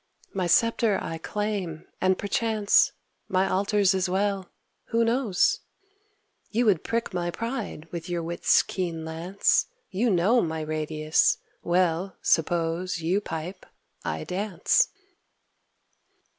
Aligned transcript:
My 0.33 0.47
sceptre 0.47 0.97
I 0.99 1.19
claim, 1.19 1.85
and, 2.01 2.17
perchance, 2.17 2.91
My 3.29 3.47
altars 3.47 3.93
as 3.93 4.09
well, 4.09 4.49
who 4.85 5.05
knows? 5.05 5.59
You 6.49 6.65
would 6.65 6.83
prick 6.83 7.13
my 7.13 7.29
pride 7.29 7.85
with 7.91 8.09
your 8.09 8.23
wit's 8.23 8.63
keen 8.63 9.05
lance, 9.05 9.67
You 9.91 10.09
know 10.09 10.41
my 10.41 10.61
radius. 10.61 11.37
Well, 11.61 12.17
suppose 12.23 12.99
You 13.01 13.21
pipe, 13.23 13.63
I 14.03 14.23
dance. 14.23 14.87